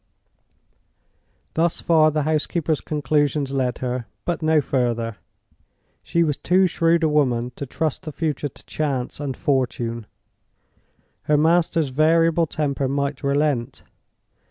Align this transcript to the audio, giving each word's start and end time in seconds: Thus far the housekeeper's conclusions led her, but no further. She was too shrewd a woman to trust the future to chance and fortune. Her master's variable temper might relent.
Thus 1.53 1.79
far 1.79 2.09
the 2.09 2.23
housekeeper's 2.23 2.81
conclusions 2.81 3.51
led 3.51 3.77
her, 3.85 4.07
but 4.25 4.41
no 4.41 4.59
further. 4.59 5.17
She 6.01 6.23
was 6.23 6.37
too 6.37 6.65
shrewd 6.65 7.03
a 7.03 7.07
woman 7.07 7.51
to 7.57 7.67
trust 7.67 8.01
the 8.05 8.11
future 8.11 8.49
to 8.49 8.65
chance 8.65 9.19
and 9.19 9.37
fortune. 9.37 10.07
Her 11.25 11.37
master's 11.37 11.89
variable 11.89 12.47
temper 12.47 12.87
might 12.87 13.21
relent. 13.23 13.83